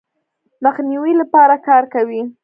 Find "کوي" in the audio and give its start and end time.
1.93-2.21